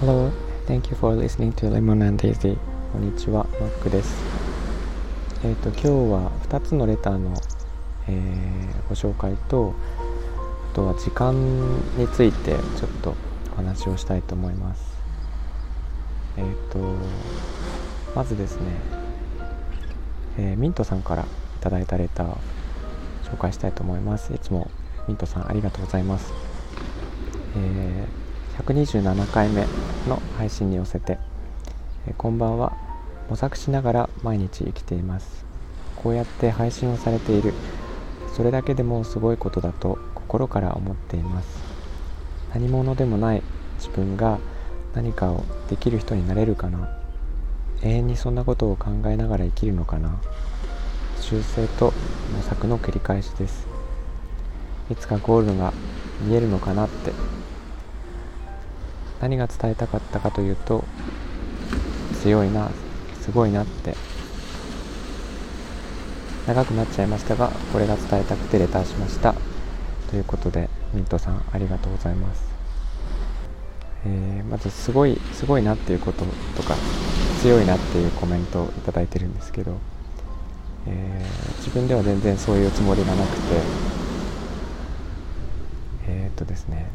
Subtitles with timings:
[0.00, 0.32] Hello,
[0.66, 2.56] thank you for listening to Lemon and Daisy.
[2.94, 4.24] こんにちは、マックです。
[5.44, 7.34] えっ、ー、と、今日は2つのレターの、
[8.08, 9.74] えー、ご紹介と、
[10.72, 11.34] あとは時間
[11.98, 13.14] についてちょっと
[13.52, 14.96] お話をしたいと思います。
[16.38, 16.78] えっ、ー、と、
[18.14, 18.62] まずですね、
[20.38, 21.26] えミントさんから
[21.60, 22.38] 頂いたレターを
[23.24, 24.32] 紹介したいと思います。
[24.32, 24.70] いつも
[25.08, 26.32] ミントさんありがとうございます。
[27.56, 29.62] えー、127回目
[30.06, 31.18] の配信に寄せて、
[32.06, 32.76] えー、こんばんは。
[33.30, 35.44] 模索しながら毎日生きています。
[35.96, 37.54] こうやって配信をされている。
[38.36, 41.48] それだけでもすごいことだと心から思っています。
[42.52, 43.42] 何者でもない。
[43.78, 44.38] 自分が
[44.94, 46.88] 何かをできる人になれるかな。
[47.82, 50.20] 永遠にそんなことを考えながら生きるのかな。
[51.20, 51.92] 修正と
[52.34, 53.77] 模索の繰り返しです。
[54.90, 55.72] いつかゴールが
[56.22, 57.12] 見えるのかなって。
[59.20, 60.84] 何が伝えたかったかというと
[62.22, 62.70] 強いな
[63.20, 63.94] すごいなって。
[66.46, 69.34] 長くなっちゃいましたがこれが伝えたくてレターしました。
[70.08, 72.42] ということでミントさんありがとうございます、
[74.06, 76.24] えー、まずすごいすごいなっていうこと
[76.56, 76.74] とか
[77.42, 79.76] 強いなっていうコメントを頂いてるんですけど、
[80.86, 83.42] えー、自分では全然そういうつもりがなくて、
[86.38, 86.88] とですね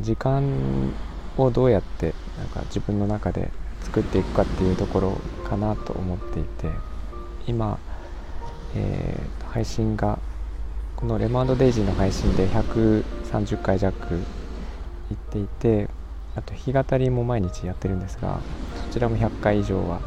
[0.00, 0.92] 時間
[1.36, 3.50] をどうやってなんか自分の中で
[3.82, 5.12] 作っていくかっていうところ
[5.48, 6.68] かなと思っていて
[7.46, 7.78] 今、
[8.74, 10.18] えー、配信が
[10.96, 13.92] このレモンデイジーの配信で130回弱
[15.10, 15.88] いっていて
[16.36, 18.38] あと弾き語りも毎日やってるんですが
[18.86, 20.00] そちらも100回以上は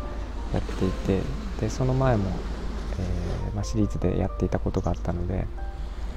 [0.53, 1.19] やっていて
[1.59, 2.29] でその前も、
[2.99, 5.47] えー、ま、シリーズでやっていたことがあったので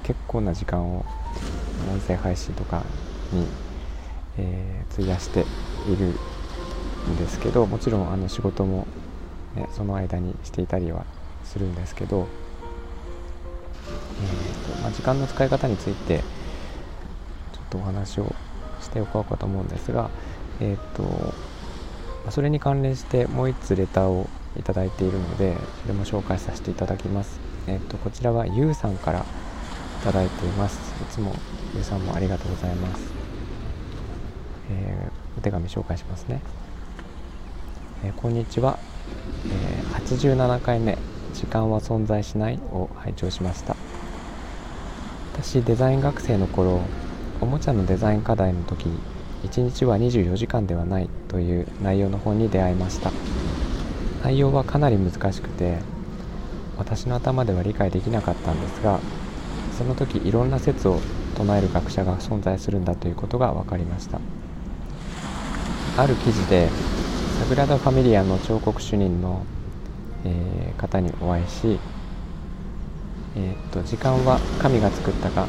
[0.03, 1.05] 結構な時間を
[1.91, 2.83] 音声配信とか
[3.33, 3.47] に、
[4.39, 6.07] えー、費やしている
[7.11, 8.87] んですけどもちろんあの仕事も、
[9.55, 11.05] ね、その間にしていたりは
[11.45, 12.27] するんですけど、
[14.21, 18.35] えーとまあ、時間の使い方についてちょっとお話を
[18.81, 20.11] しておこうかと思うんですが、
[20.61, 21.35] えーと
[22.31, 27.41] それに関連してもう1つレターをいただいているのでそれも紹介させていただきます。
[27.69, 29.25] えーと、こちらはゆうさんから
[30.05, 30.79] ただいています。
[31.03, 31.35] いつも
[31.75, 33.03] ゆうさんもありがとうございます、
[34.71, 36.41] えー、お手紙紹介しますね、
[38.05, 38.79] えー、こんにちは、
[39.47, 40.97] えー、87回目
[41.35, 43.77] 時間は存在しないを拝聴しました。
[45.35, 46.81] 私デザイン学生の頃
[47.43, 48.89] おもちゃのデザイン課題の時
[49.45, 53.13] 1日は24時間ではないという内容の本に出会いました。
[54.25, 55.79] 内容はかなり難しくて
[56.79, 58.99] 私の頭では理解できなかったんですが
[59.77, 61.01] その時いろんな説を
[61.37, 64.21] 唱える学者が存在するんだということが分かりました。
[65.99, 66.69] ある記事で
[67.39, 69.45] サグラダ・ファミリアの彫刻主任の、
[70.25, 71.79] えー、方にお会いし、
[73.37, 75.47] えー、っと時間は神が作ったが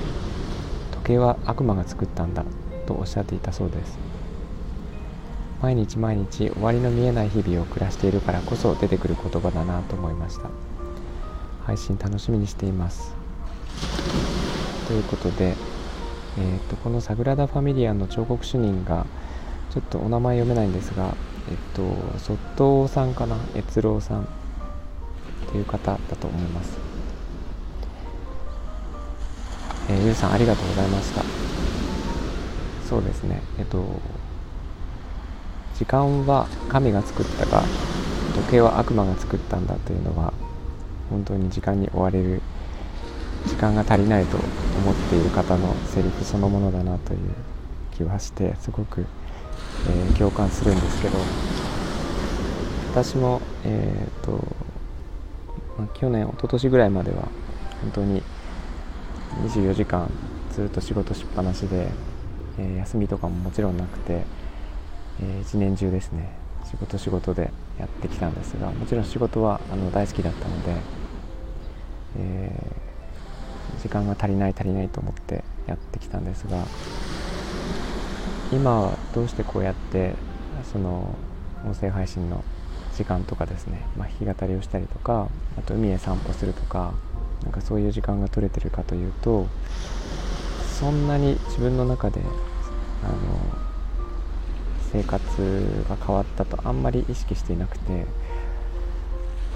[0.91, 2.43] 時計は悪魔が作ったんだ
[2.85, 3.97] とおっしゃっていたそうです。
[5.61, 10.49] 毎日毎日終わりの見えない日々を暮らしているからこそ出てくる言葉だなと思いました。
[11.65, 13.26] 配信楽しみにしています。
[14.87, 15.55] ということで、
[16.37, 19.05] えーと、このサグラダ・ファミリアの彫刻主任が
[19.71, 21.13] ちょっとお名前読めないんですが、
[21.49, 21.83] えっと、
[22.17, 24.25] 外藤さんかな越郎さんっ
[25.51, 26.77] ていう方だと思います。
[29.89, 31.23] えー、ゆうさんありがとうございました。
[32.87, 33.83] そうですね、えっと、
[35.77, 37.63] 時間は神が作ったが、
[38.35, 40.33] 時計は悪魔が作ったんだというのは、
[41.09, 42.41] 本当に時間に追われる
[43.47, 47.19] 時間が足りないと思っている方のセリフそのものだなという
[47.95, 49.05] 気はしてすごく、
[49.89, 51.17] えー、共感するんですけど
[52.91, 54.43] 私も、えーと
[55.77, 57.27] ま、去年一昨年ぐらいまでは
[57.81, 58.21] 本当に
[59.45, 60.09] 24時間
[60.51, 61.89] ずっと仕事しっぱなしで、
[62.59, 64.23] えー、休みとかももちろんなくて、
[65.21, 70.75] えー、一年中ですね仕事仕事でやってきたんですがもちろん仕事はあの大好きだったので、
[72.17, 72.56] え
[73.81, 76.63] 時間が足りない足りないと思ってやってきたんですが
[78.51, 80.13] 今はどうしてこうやって
[80.71, 81.13] その
[81.65, 82.43] 音声配信の
[82.95, 85.27] 時間とかですね、まあ、弾き語りをしたりとか
[85.57, 86.93] あと海へ散歩するとか
[87.43, 89.47] なんかそういう時間が取れてるかというと
[90.79, 92.21] そんなに自分の中で
[93.03, 93.13] あの
[94.91, 98.05] 生活が変わったとあんまり意識していなくて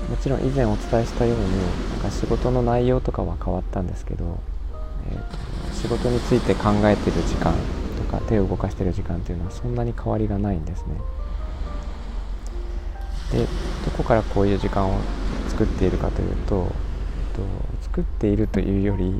[0.09, 1.43] もちろん以前お伝えしたように
[1.91, 4.39] なんか仕事の内容とかは変わったんですけど、
[5.09, 7.53] えー、仕事について考えてる時間
[7.97, 10.95] とか手を動かしてる時間っていうのはそんなに変わりがないんですね。
[13.31, 13.45] で
[13.85, 14.99] どこからこういう時間を
[15.49, 16.69] 作っているかというと、え
[17.33, 17.43] っと、
[17.83, 19.13] 作っているというより、えー、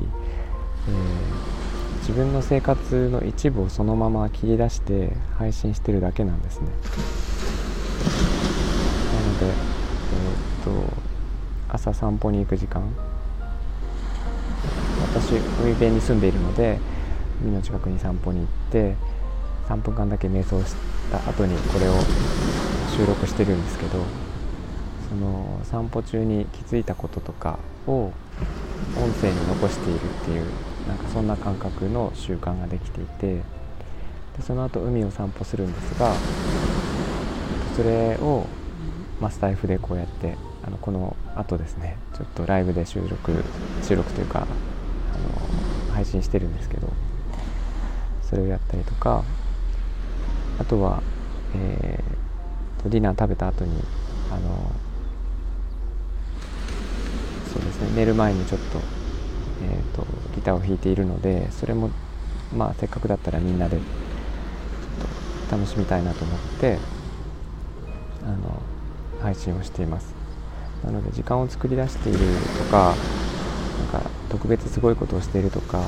[2.00, 6.66] 自分の生活の一部をそのまま切り出して配信してるだけなんですね。
[9.12, 9.71] なので、
[11.74, 12.82] 朝散歩に行く時間。
[15.12, 15.32] 私
[15.62, 16.78] 海辺に住んでいるので
[17.42, 18.94] 海の近くに散歩に行って
[19.68, 20.74] 3分間だけ瞑想し
[21.10, 21.94] た後にこれを
[22.96, 23.98] 収録してるんですけど
[25.08, 28.12] その散歩中に気づいたこととかを
[28.96, 30.46] 音声に残しているっていう
[30.88, 33.42] なんかそんな感覚の習慣ができていて
[34.36, 36.12] でその後海を散歩するんですが
[37.76, 38.46] それを、
[39.20, 43.44] ま、スタイフでこうやってあのこの後ですねちょっとライブで収録
[43.82, 46.88] 収録というかあの配信してるんですけど
[48.22, 49.24] それをやったりとか
[50.58, 51.02] あとは、
[51.56, 53.72] えー、ディナー食べた後に
[54.30, 54.70] あの
[57.52, 58.78] そうですね寝る前にちょっと,、
[59.64, 61.90] えーと、ギターを弾いているのでそれも
[62.56, 66.78] まあせっかくだったらみんなでちょっと楽しみたいなと思って
[68.24, 68.62] あの
[69.20, 70.21] 配信をしています。
[70.84, 72.94] なので時間を作り出しているとか
[73.78, 75.86] なんか特別すごいことをしているとか、うん、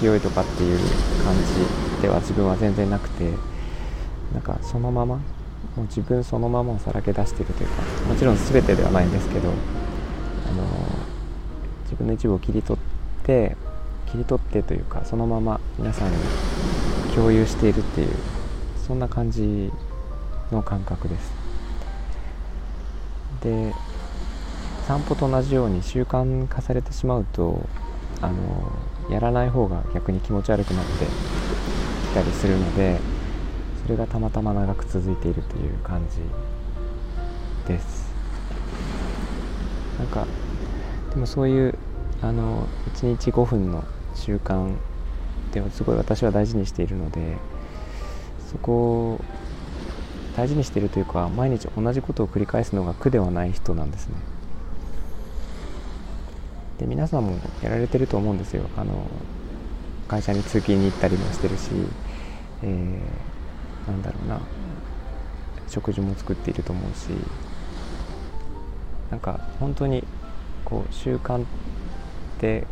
[0.00, 0.78] 強いとかっていう
[1.24, 1.34] 感
[1.98, 3.30] じでは自分は全然なくて
[4.32, 5.22] なんかそのままも
[5.78, 9.52] う自分そのままをさらけ出しているというかもちろん全てではないんですけどあ
[10.52, 10.66] の
[11.84, 13.56] 自分の一部を切り取って
[14.06, 16.16] 切り取ってというかそのまま皆さんに
[17.14, 18.08] 共有しているっていう
[18.86, 19.72] そんな感じ
[20.50, 21.41] の感覚です。
[23.42, 23.74] で
[24.86, 27.60] 散歩と同じように習慣化されてしまうと
[28.20, 28.72] あの
[29.10, 31.06] やらない方が逆に気持ち悪くなって
[32.10, 32.98] きたりするので
[33.82, 36.20] それがたまたま長く続いているという感じ
[37.66, 38.12] です。
[39.98, 40.26] なんか
[41.10, 41.74] でもそういう
[42.22, 43.84] あの1日5分の
[44.14, 44.74] 習慣
[45.52, 47.36] でもすごい私は大事にしているので
[48.50, 49.24] そこを
[50.36, 54.14] 大事にしているというか毎日同じことを繰り返すのが苦ではない人なんですね。
[56.78, 58.64] で皆さんもやられてると思うんですよ。
[58.76, 59.06] あの
[60.08, 61.70] 会社に通勤に行ったりもしてるし、
[62.62, 64.40] えー、なんだろうな。
[65.68, 67.08] 食事も作っていると思うし。
[69.10, 70.04] なんか本当に
[70.64, 71.46] こう習慣っ
[72.38, 72.66] て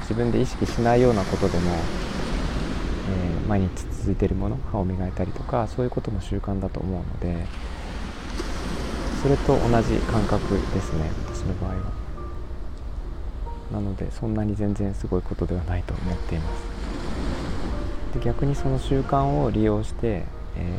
[0.00, 1.72] 自分で意識しないようなことでも、
[3.48, 7.46] 毎日続いてるもの歯を磨いたりとかそういうことも習慣だと思うので
[9.22, 12.06] それと同じ感覚ですね私の場合は。
[13.72, 16.56] なのでそんなに全然すごいことではないと思っていま
[18.12, 20.24] すで逆にその習慣を利用して、
[20.56, 20.78] え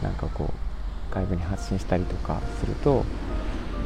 [0.00, 3.04] ー、なんかこう外部に発信したりとかすると、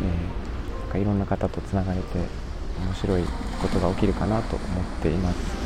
[0.00, 2.06] えー、なんかいろんな方とつながれて
[2.78, 3.23] 面白い
[3.61, 5.65] ことが起きるかなと思っています、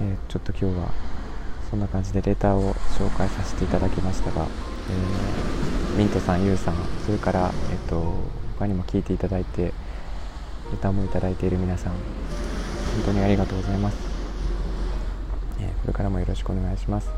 [0.00, 0.90] えー、ちょっと今日は
[1.70, 4.46] そんな感じでレターを紹介させていただきましたが、
[4.90, 6.74] えー、ミントさん、ユウさん、
[7.04, 8.14] それから、えっと、
[8.58, 9.72] 他にも聞いていただいて
[10.72, 12.00] 歌もいただいている皆さん本
[13.06, 13.96] 当にありがとうございます、
[15.60, 17.10] えー、これからもよろしくお願いします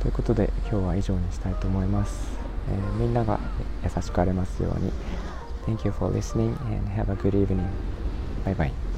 [0.00, 2.28] ということで今日は以上にしたいと思います、
[2.70, 3.40] えー、みんなが
[3.84, 4.92] 優しくあれますように
[5.66, 7.70] Thank you for listening and have a good evening.
[8.44, 8.91] Bye bye.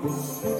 [0.00, 0.57] Thank you.